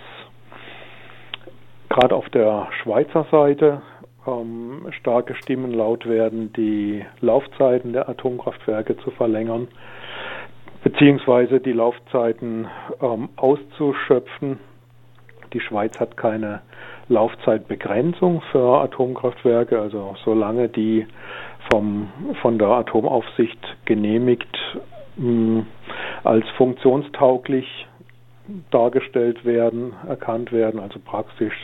gerade 1.91 2.15
auf 2.17 2.29
der 2.31 2.69
Schweizer 2.83 3.27
Seite 3.31 3.83
ähm, 4.27 4.87
starke 5.01 5.35
Stimmen 5.35 5.73
laut 5.73 6.07
werden, 6.09 6.53
die 6.55 7.05
Laufzeiten 7.21 7.93
der 7.93 8.09
Atomkraftwerke 8.09 8.97
zu 8.99 9.11
verlängern, 9.11 9.69
beziehungsweise 10.83 11.61
die 11.61 11.73
Laufzeiten 11.73 12.69
ähm, 13.03 13.29
auszuschöpfen. 13.37 14.59
Die 15.53 15.61
Schweiz 15.61 15.99
hat 15.99 16.17
keine 16.17 16.63
Laufzeitbegrenzung 17.09 18.41
für 18.53 18.81
Atomkraftwerke, 18.83 19.81
also 19.81 20.15
solange 20.25 20.69
die 20.69 21.07
vom, 21.71 22.09
von 22.41 22.57
der 22.59 22.69
Atomaufsicht 22.69 23.59
genehmigt 23.85 24.57
als 26.23 26.49
funktionstauglich 26.57 27.67
dargestellt 28.71 29.45
werden, 29.45 29.93
erkannt 30.09 30.53
werden. 30.53 30.81
Also 30.81 30.99
praktisch, 31.05 31.55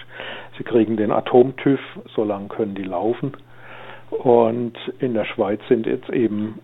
sie 0.57 0.65
kriegen 0.65 0.97
den 0.97 1.13
Atomtüv, 1.13 1.81
so 2.15 2.25
lange 2.25 2.49
können 2.49 2.75
die 2.75 2.83
laufen. 2.83 3.33
Und 4.11 4.75
in 5.01 5.15
der 5.15 5.25
Schweiz 5.25 5.61
sind 5.69 5.87
jetzt 5.87 6.09
eben 6.11 6.61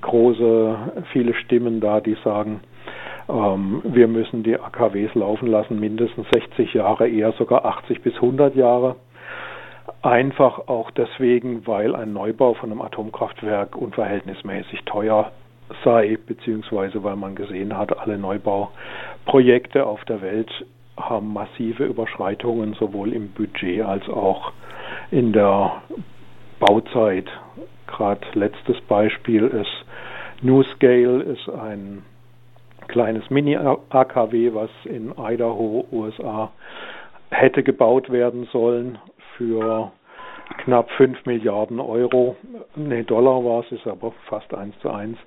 große, 0.00 1.04
viele 1.12 1.34
Stimmen 1.34 1.80
da, 1.80 2.00
die 2.00 2.16
sagen, 2.24 2.60
ähm, 3.28 3.82
wir 3.84 4.08
müssen 4.08 4.42
die 4.42 4.58
AKWs 4.58 5.14
laufen 5.14 5.48
lassen, 5.48 5.80
mindestens 5.80 6.26
60 6.32 6.74
Jahre, 6.74 7.08
eher 7.08 7.32
sogar 7.32 7.64
80 7.64 8.02
bis 8.02 8.14
100 8.14 8.54
Jahre. 8.54 8.96
Einfach 10.02 10.68
auch 10.68 10.90
deswegen, 10.90 11.66
weil 11.66 11.94
ein 11.94 12.12
Neubau 12.12 12.54
von 12.54 12.70
einem 12.70 12.82
Atomkraftwerk 12.82 13.76
unverhältnismäßig 13.76 14.84
teuer 14.84 15.32
sei, 15.82 16.18
beziehungsweise 16.26 17.02
weil 17.02 17.16
man 17.16 17.34
gesehen 17.34 17.76
hat, 17.76 17.96
alle 17.98 18.18
Neubauprojekte 18.18 19.86
auf 19.86 20.04
der 20.04 20.22
Welt 20.22 20.50
haben 20.96 21.32
massive 21.32 21.84
Überschreitungen 21.84 22.74
sowohl 22.74 23.12
im 23.12 23.30
Budget 23.32 23.82
als 23.82 24.08
auch 24.08 24.52
in 25.10 25.32
der 25.32 25.82
Bauzeit. 26.60 27.26
Gerade 27.86 28.20
letztes 28.34 28.80
Beispiel 28.82 29.46
ist 29.46 29.84
NewScale, 30.42 31.22
ist 31.22 31.48
ein 31.48 32.02
kleines 32.88 33.28
Mini-AKW, 33.30 34.54
was 34.54 34.70
in 34.84 35.12
Idaho, 35.18 35.86
USA, 35.90 36.52
hätte 37.30 37.62
gebaut 37.62 38.10
werden 38.10 38.46
sollen 38.52 38.98
für 39.36 39.90
knapp 40.64 40.90
5 40.92 41.24
Milliarden 41.26 41.80
Euro. 41.80 42.36
Nee, 42.76 43.02
Dollar 43.02 43.44
war 43.44 43.64
es, 43.64 43.72
ist 43.72 43.86
aber 43.86 44.12
fast 44.28 44.52
eins 44.54 44.78
zu 44.80 44.90
eins. 44.90 45.18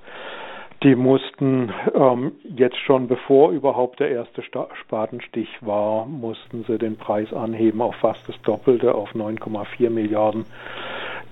Die 0.88 0.96
mussten 0.96 1.74
ähm, 1.94 2.32
jetzt 2.56 2.77
schon, 2.77 3.10
bevor 3.10 3.51
überhaupt 3.51 4.00
der 4.00 4.10
erste 4.10 4.41
Spatenstich 4.41 5.50
war, 5.60 6.06
mussten 6.06 6.63
sie 6.65 6.77
den 6.77 6.96
Preis 6.96 7.34
anheben 7.34 7.82
auf 7.82 7.94
fast 7.96 8.29
das 8.29 8.41
Doppelte, 8.44 8.96
auf 8.96 9.13
9,4 9.13 9.89
Milliarden. 9.89 10.46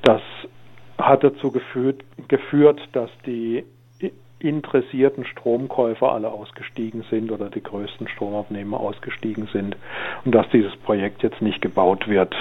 Das 0.02 0.22
hat 0.98 1.24
dazu 1.24 1.54
geführt, 1.54 2.04
geführt, 2.28 2.82
dass 2.92 3.10
die 3.26 3.64
interessierten 4.40 5.24
Stromkäufer 5.24 6.12
alle 6.12 6.32
ausgestiegen 6.32 7.06
sind 7.10 7.32
oder 7.32 7.50
die 7.50 7.64
größten 7.64 8.10
Stromabnehmer 8.10 8.78
ausgestiegen 8.78 9.48
sind 9.54 9.78
und 10.26 10.36
dass 10.36 10.50
dieses 10.50 10.76
Projekt 10.76 11.24
jetzt 11.24 11.42
nicht 11.42 11.62
gebaut 11.62 12.10
wird. 12.10 12.36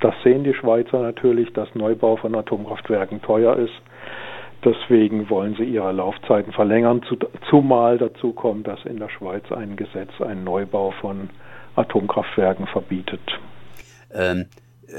Das 0.00 0.14
sehen 0.22 0.44
die 0.44 0.52
Schweizer 0.52 1.00
natürlich, 1.00 1.50
dass 1.54 1.74
Neubau 1.74 2.16
von 2.16 2.34
Atomkraftwerken 2.34 3.22
teuer 3.22 3.56
ist. 3.56 3.72
Deswegen 4.64 5.30
wollen 5.30 5.54
sie 5.56 5.64
ihre 5.64 5.92
Laufzeiten 5.92 6.52
verlängern, 6.52 7.02
zumal 7.48 7.96
dazu 7.98 8.32
kommt, 8.32 8.66
dass 8.66 8.84
in 8.84 8.98
der 8.98 9.08
Schweiz 9.08 9.44
ein 9.52 9.76
Gesetz 9.76 10.10
einen 10.20 10.42
Neubau 10.42 10.92
von 11.00 11.30
Atomkraftwerken 11.76 12.66
verbietet. 12.66 13.20
Ähm, 14.12 14.46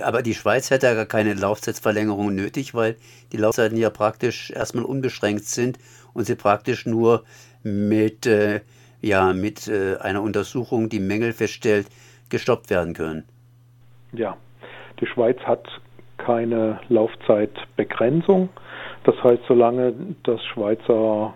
aber 0.04 0.22
die 0.22 0.34
Schweiz 0.34 0.70
hätte 0.72 0.86
ja 0.88 0.94
gar 0.94 1.06
keine 1.06 1.34
Laufzeitverlängerung 1.34 2.34
nötig, 2.34 2.74
weil 2.74 2.96
die 3.34 3.38
Laufzeiten 3.38 3.78
ja 3.78 3.90
praktisch 3.90 4.52
erstmal 4.52 4.86
unbeschränkt 4.86 5.46
sind 5.46 5.78
und 6.14 6.26
sie 6.26 6.36
praktisch 6.36 6.86
nur 6.86 7.24
mit, 7.64 8.26
äh, 8.26 8.62
ja, 9.02 9.34
mit 9.34 9.68
äh, 9.68 9.98
einer 9.98 10.22
Untersuchung, 10.22 10.88
die 10.90 11.00
Mängel 11.00 11.34
feststellt, 11.34 11.88
gestoppt 12.30 12.70
werden 12.70 12.94
können. 12.94 13.24
Ja, 14.14 14.38
die 15.02 15.08
Schweiz 15.08 15.40
hat 15.40 15.68
keine 16.18 16.80
Laufzeitbegrenzung. 16.90 18.50
Das 19.04 19.16
heißt, 19.24 19.44
solange 19.48 19.94
das 20.24 20.44
Schweizer, 20.46 21.34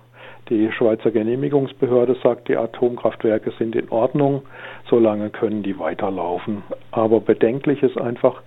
die 0.49 0.71
Schweizer 0.71 1.11
Genehmigungsbehörde 1.11 2.15
sagt, 2.21 2.47
die 2.49 2.57
Atomkraftwerke 2.57 3.51
sind 3.57 3.75
in 3.75 3.89
Ordnung, 3.89 4.43
solange 4.89 5.29
können 5.29 5.63
die 5.63 5.79
weiterlaufen. 5.79 6.63
Aber 6.91 7.21
bedenklich 7.21 7.81
ist 7.81 7.97
einfach, 7.97 8.41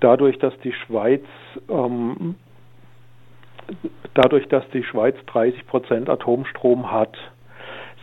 dadurch, 0.00 0.38
dass 0.38 0.56
die 0.60 0.72
Schweiz 0.72 1.24
ähm, 1.68 2.36
dadurch, 4.14 4.48
dass 4.48 4.68
die 4.70 4.82
Schweiz 4.82 5.16
30 5.26 5.66
Prozent 5.66 6.08
Atomstrom 6.08 6.90
hat, 6.90 7.16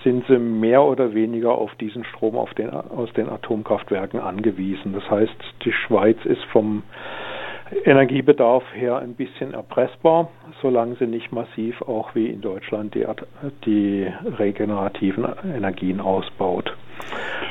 sind 0.03 0.25
sie 0.27 0.37
mehr 0.37 0.83
oder 0.83 1.13
weniger 1.13 1.53
auf 1.53 1.73
diesen 1.75 2.05
Strom 2.05 2.37
auf 2.37 2.53
den, 2.53 2.69
aus 2.69 3.11
den 3.13 3.29
Atomkraftwerken 3.29 4.19
angewiesen. 4.19 4.93
Das 4.93 5.09
heißt, 5.09 5.35
die 5.65 5.73
Schweiz 5.73 6.17
ist 6.23 6.43
vom 6.51 6.83
Energiebedarf 7.85 8.63
her 8.73 8.97
ein 8.97 9.13
bisschen 9.13 9.53
erpressbar, 9.53 10.29
solange 10.61 10.95
sie 10.97 11.07
nicht 11.07 11.31
massiv 11.31 11.81
auch 11.81 12.15
wie 12.15 12.27
in 12.27 12.41
Deutschland 12.41 12.95
die, 12.95 13.05
die 13.65 14.07
regenerativen 14.37 15.25
Energien 15.43 15.99
ausbaut. 15.99 16.75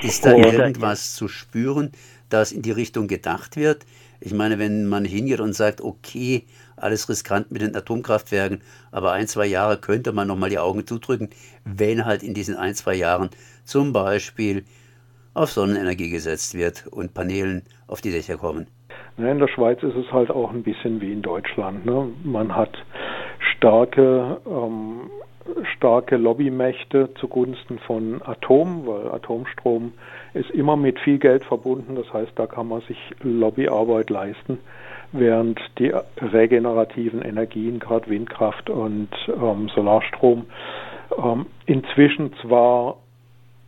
Ist 0.03 0.25
da 0.25 0.35
irgendwas 0.35 1.15
zu 1.15 1.29
spüren, 1.29 1.93
dass 2.29 2.53
in 2.53 2.63
die 2.63 2.71
Richtung 2.71 3.09
gedacht 3.09 3.57
wird? 3.57 3.85
Ich 4.21 4.33
meine, 4.33 4.59
wenn 4.59 4.87
man 4.87 5.05
hingeht 5.05 5.41
und 5.41 5.53
sagt, 5.53 5.81
okay, 5.81 6.47
alles 6.77 7.09
riskant 7.09 7.51
mit 7.51 7.63
den 7.63 7.77
Atomkraftwerken, 7.77 8.63
aber 8.91 9.13
ein, 9.13 9.27
zwei 9.27 9.47
Jahre 9.47 9.79
könnte 9.79 10.13
man 10.13 10.29
nochmal 10.29 10.51
die 10.51 10.59
Augen 10.59 10.87
zudrücken, 10.87 11.29
wenn 11.65 12.05
halt 12.05 12.23
in 12.23 12.35
diesen 12.35 12.57
ein, 12.57 12.75
zwei 12.75 12.95
Jahren 12.95 13.31
zum 13.65 13.93
Beispiel 13.93 14.65
auf 15.35 15.53
Sonnenenergie 15.53 16.09
gesetzt 16.09 16.55
wird 16.55 16.87
und 16.87 17.13
Paneelen 17.13 17.63
auf 17.87 18.01
die 18.01 18.11
Dächer 18.11 18.39
kommen. 18.39 18.69
In 19.19 19.39
der 19.39 19.49
Schweiz 19.49 19.83
ist 19.83 19.97
es 19.97 20.13
halt 20.13 20.31
auch 20.31 20.53
ein 20.53 20.63
bisschen 20.63 21.01
wie 21.01 21.13
in 21.13 21.23
Deutschland. 21.23 21.87
Ne? 21.87 22.09
Man 22.23 22.55
hat 22.55 22.77
starke, 23.57 24.39
ähm, 24.47 25.11
starke 25.77 26.17
Lobbymächte 26.17 27.15
zugunsten 27.15 27.79
von 27.79 28.21
Atom, 28.23 28.87
weil 28.87 29.11
Atomstrom 29.11 29.95
ist 30.35 30.51
immer 30.51 30.77
mit 30.77 30.99
viel 31.01 31.19
Geld 31.19 31.45
verbunden. 31.45 31.95
Das 31.95 32.13
heißt, 32.13 32.33
da 32.35 32.47
kann 32.47 32.69
man 32.69 32.83
sich 32.83 32.99
Lobbyarbeit 33.23 34.11
leisten, 34.11 34.59
während 35.13 35.61
die 35.79 35.95
regenerativen 36.21 37.23
Energien, 37.23 37.79
gerade 37.79 38.11
Windkraft 38.11 38.69
und 38.69 39.09
ähm, 39.29 39.71
Solarstrom, 39.75 40.45
ähm, 41.17 41.47
inzwischen 41.65 42.35
zwar 42.43 42.97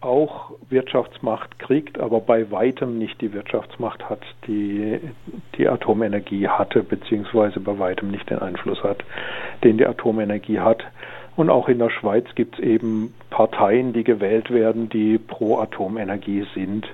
auch 0.01 0.53
Wirtschaftsmacht 0.69 1.59
kriegt, 1.59 1.99
aber 1.99 2.21
bei 2.21 2.51
weitem 2.51 2.99
nicht 2.99 3.21
die 3.21 3.33
Wirtschaftsmacht 3.33 4.09
hat, 4.09 4.21
die 4.47 5.01
die 5.57 5.69
Atomenergie 5.69 6.49
hatte, 6.49 6.83
beziehungsweise 6.83 7.59
bei 7.59 7.79
weitem 7.79 8.11
nicht 8.11 8.31
den 8.31 8.39
Einfluss 8.39 8.83
hat, 8.85 8.99
den 9.65 9.77
die 9.79 9.87
Atomenergie 9.87 10.61
hat. 10.61 10.85
Und 11.37 11.51
auch 11.51 11.69
in 11.69 11.79
der 11.79 11.91
Schweiz 11.91 12.27
gibt 12.35 12.59
es 12.59 12.65
eben 12.65 13.15
Parteien, 13.31 13.93
die 13.93 14.05
gewählt 14.05 14.51
werden, 14.51 14.89
die 14.89 15.19
pro 15.19 15.59
Atomenergie 15.59 16.47
sind. 16.55 16.87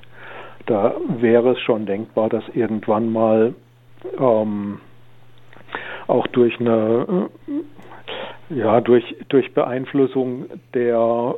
Da 0.66 0.94
wäre 1.08 1.52
es 1.52 1.60
schon 1.60 1.84
denkbar, 1.86 2.30
dass 2.30 2.44
irgendwann 2.54 3.12
mal 3.12 3.54
ähm, 4.18 4.80
auch 6.06 6.26
durch 6.28 6.58
eine 6.58 7.28
ja 8.50 8.80
durch 8.80 9.16
durch 9.28 9.52
Beeinflussung 9.54 10.46
der 10.74 11.34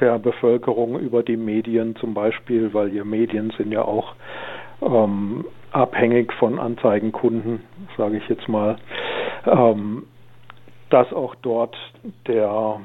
der 0.00 0.18
Bevölkerung 0.18 0.98
über 0.98 1.22
die 1.22 1.36
Medien 1.36 1.96
zum 1.96 2.14
Beispiel, 2.14 2.72
weil 2.74 2.90
die 2.90 3.02
Medien 3.02 3.52
sind 3.56 3.72
ja 3.72 3.82
auch 3.82 4.14
ähm, 4.82 5.44
abhängig 5.72 6.32
von 6.34 6.58
Anzeigenkunden, 6.58 7.60
sage 7.96 8.18
ich 8.18 8.28
jetzt 8.28 8.48
mal, 8.48 8.76
ähm, 9.46 10.04
dass 10.90 11.12
auch 11.12 11.34
dort 11.36 11.76
der 12.26 12.80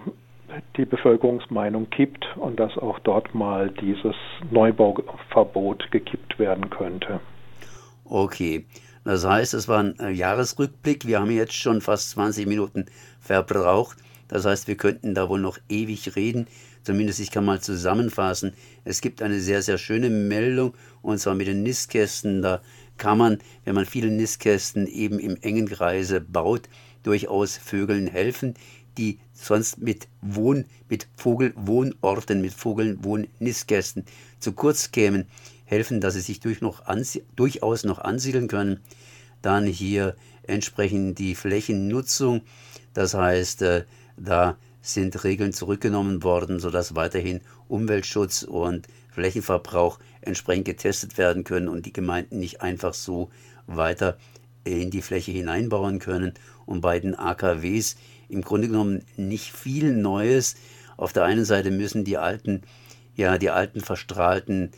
die 0.76 0.86
Bevölkerungsmeinung 0.86 1.90
kippt 1.90 2.26
und 2.36 2.60
dass 2.60 2.78
auch 2.78 3.00
dort 3.00 3.34
mal 3.34 3.70
dieses 3.70 4.16
Neubauverbot 4.50 5.90
gekippt 5.92 6.40
werden 6.40 6.70
könnte. 6.70 7.22
Okay, 8.04 8.66
das 9.04 9.26
heißt, 9.26 9.54
es 9.54 9.68
war 9.68 9.80
ein 9.80 10.00
äh, 10.00 10.12
Jahresrückblick. 10.12 11.08
Wir 11.08 11.20
haben 11.20 11.32
jetzt 11.32 11.56
schon 11.56 11.82
fast 11.82 12.12
20 12.12 12.48
Minuten 12.48 12.86
verbraucht. 13.20 13.98
Das 14.28 14.46
heißt, 14.46 14.68
wir 14.68 14.76
könnten 14.76 15.16
da 15.16 15.30
wohl 15.30 15.40
noch 15.40 15.58
ewig 15.70 16.16
reden. 16.16 16.48
Zumindest 16.84 17.20
ich 17.20 17.32
kann 17.32 17.46
mal 17.46 17.62
zusammenfassen. 17.62 18.54
Es 18.84 19.02
gibt 19.02 19.22
eine 19.22 19.40
sehr, 19.40 19.62
sehr 19.62 19.78
schöne 19.78 20.10
Meldung 20.10 20.74
und 21.02 21.20
zwar 21.20 21.36
mit 21.36 21.48
den 21.48 21.64
Nistkästen. 21.64 22.42
Da 22.42 22.62
kann 22.98 23.18
man, 23.18 23.40
wenn 23.66 23.76
man 23.76 23.86
viele 23.86 24.10
Nistkästen 24.10 24.88
eben 24.88 25.20
im 25.20 25.38
engen 25.42 25.68
Kreise 25.68 26.22
baut, 26.22 26.70
durchaus 27.04 27.58
Vögeln 27.58 28.08
helfen, 28.08 28.56
die 28.98 29.20
sonst 29.34 29.80
mit 29.80 30.08
Wohn, 30.22 30.66
mit 30.90 31.08
Vogelwohnorten, 31.16 32.42
mit 32.42 32.54
Vogelwohnnistkästen 32.54 34.06
zu 34.40 34.54
kurz 34.54 34.92
kämen, 34.92 35.26
helfen, 35.66 36.02
dass 36.02 36.16
sie 36.16 36.22
sich 36.22 36.40
durch 36.40 36.62
noch 36.62 36.84
durchaus 37.36 37.84
noch 37.84 38.00
ansiedeln 38.00 38.48
können. 38.48 38.80
Dann 39.42 39.66
hier 39.66 40.16
entsprechend 40.44 41.18
die 41.18 41.36
Flächennutzung, 41.36 42.42
das 42.94 43.14
heißt, 43.14 43.62
äh, 43.62 43.86
da 44.18 44.58
sind 44.82 45.24
Regeln 45.24 45.54
zurückgenommen 45.54 46.24
worden, 46.24 46.60
sodass 46.60 46.96
weiterhin 46.96 47.42
Umweltschutz 47.68 48.44
und 48.44 48.88
Flächenverbrauch 49.10 50.00
entsprechend 50.22 50.66
getestet 50.66 51.18
werden 51.18 51.44
können 51.44 51.68
und 51.68 51.86
die 51.86 51.94
Gemeinden 51.94 52.40
nicht 52.40 52.62
einfach 52.62 52.94
so 52.94 53.30
weiter 53.68 54.18
in 54.64 54.92
die 54.92 55.02
Fläche 55.02 55.32
hineinbauen 55.32 56.00
können. 56.00 56.34
Und 56.66 56.82
bei 56.82 57.00
den 57.00 57.16
AKWs 57.16 57.96
im 58.30 58.42
Grunde 58.42 58.68
genommen 58.68 59.04
nicht 59.18 59.52
viel 59.52 59.94
Neues. 59.94 60.56
Auf 60.98 61.14
der 61.14 61.26
einen 61.26 61.46
Seite 61.46 61.72
müssen 61.72 62.06
die 62.06 62.18
alten, 62.18 62.62
ja, 63.16 63.38
die 63.38 63.50
alten 63.50 63.82
verstrahlten 63.82 64.72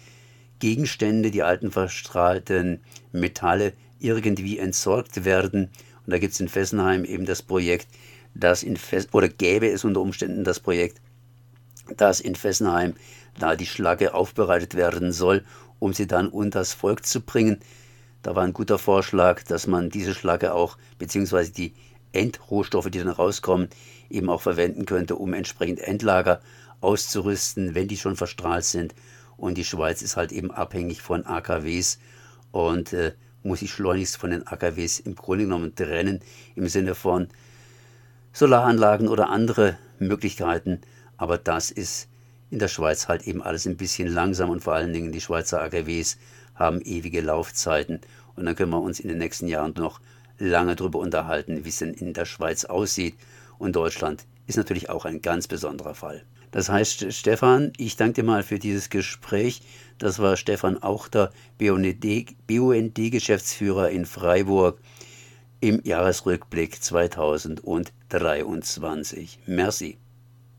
Gegenstände, 0.60 1.30
die 1.32 1.44
alten 1.44 1.72
verstrahlten 1.72 2.80
Metalle 3.12 3.74
irgendwie 4.00 4.58
entsorgt 4.58 5.26
werden. 5.26 5.70
Und 6.06 6.12
da 6.12 6.18
gibt 6.18 6.34
es 6.34 6.39
in 6.39 6.50
Fessenheim 6.50 7.06
eben 7.06 7.26
das 7.26 7.42
Projekt 7.42 7.88
dass 8.36 8.63
in 8.63 8.78
Fes 8.78 9.08
oder 9.13 9.28
gäbe 9.28 9.69
es 9.69 9.84
unter 9.84 10.02
Umständen 10.02 10.43
das 10.43 10.60
Projekt, 10.60 11.02
dass 11.98 12.19
in 12.19 12.36
Fessenheim 12.36 12.96
da 13.39 13.56
die 13.56 13.65
Schlacke 13.65 14.13
aufbereitet 14.13 14.76
werden 14.76 15.12
soll, 15.12 15.43
um 15.80 15.93
sie 15.93 16.08
dann 16.08 16.30
unters 16.30 16.74
Volk 16.74 17.06
zu 17.06 17.22
bringen. 17.22 17.60
Da 18.22 18.36
war 18.36 18.43
ein 18.43 18.54
guter 18.54 18.80
Vorschlag, 18.80 19.43
dass 19.43 19.67
man 19.67 19.89
diese 19.89 20.13
Schlacke 20.13 20.54
auch, 20.54 20.78
beziehungsweise 20.98 21.52
die 21.52 21.74
Endrohstoffe, 22.13 22.89
die 22.89 23.00
dann 23.00 23.10
rauskommen, 23.10 23.69
eben 24.10 24.30
auch 24.30 24.41
verwenden 24.41 24.86
könnte, 24.86 25.15
um 25.15 25.34
entsprechend 25.34 25.80
Endlager 25.80 26.41
auszurüsten, 26.80 27.76
wenn 27.76 27.88
die 27.88 27.98
schon 27.98 28.15
verstrahlt 28.15 28.65
sind. 28.65 28.93
Und 29.36 29.58
die 29.58 29.65
Schweiz 29.65 30.02
ist 30.02 30.15
halt 30.15 30.32
eben 30.32 30.52
abhängig 30.52 31.02
von 31.02 31.26
AKWs 31.26 32.00
und 32.52 32.93
äh, 32.93 33.13
muss 33.41 33.60
sich 33.60 33.72
schleunigst 33.72 34.17
von 34.17 34.30
den 34.30 34.48
AKWs 34.48 35.00
im 35.00 35.15
Grunde 35.15 35.46
genommen 35.46 35.76
trennen, 35.76 36.22
im 36.56 36.67
Sinne 36.67 36.96
von, 36.96 37.28
Solaranlagen 38.34 39.08
oder 39.08 39.30
andere 39.30 39.78
Möglichkeiten. 40.00 40.82
Aber 41.17 41.38
das 41.38 41.69
ist 41.69 42.08
in 42.50 42.58
der 42.60 42.67
Schweiz 42.67 43.08
halt 43.08 43.28
eben 43.28 43.43
alles 43.43 43.67
ein 43.67 43.78
bisschen 43.78 44.08
langsam 44.08 44.50
und 44.50 44.63
vor 44.63 44.74
allen 44.74 44.91
Dingen 44.91 45.12
die 45.12 45.22
Schweizer 45.22 45.62
AKWs 45.62 46.17
haben 46.56 46.82
ewige 46.82 47.22
Laufzeiten. 47.22 48.02
Und 48.36 48.46
dann 48.46 48.56
können 48.56 48.72
wir 48.72 48.82
uns 48.82 49.00
in 49.00 49.10
den 49.10 49.19
nächsten 49.19 49.48
Jahren 49.48 49.76
noch 49.78 50.02
lange 50.39 50.76
darüber 50.76 50.98
unterhalten, 51.00 51.63
wie 51.63 51.69
es 51.69 51.78
denn 51.78 51.93
in 51.93 52.13
der 52.13 52.26
Schweiz 52.26 52.65
aussieht. 52.65 53.13
Und 53.60 53.76
Deutschland 53.76 54.26
ist 54.48 54.58
natürlich 54.58 54.89
auch 54.89 55.06
ein 55.06 55.22
ganz 55.22 55.48
besonderer 55.48 55.93
Fall. 55.93 56.24
Das 56.50 56.69
heißt, 56.69 57.13
Stefan, 57.13 57.72
ich 57.78 57.98
danke 57.98 58.22
dir 58.22 58.24
mal 58.24 58.41
für 58.43 58.58
dieses 58.60 58.89
Gespräch. 58.89 59.62
Das 59.98 60.19
war 60.19 60.38
Stefan 60.38 60.82
Auchter, 60.82 61.34
BUND-Geschäftsführer 61.58 63.89
in 63.89 64.06
Freiburg 64.06 64.80
im 65.63 65.80
Jahresrückblick 65.86 66.84
2023. 66.84 69.39
Merci. 69.45 69.97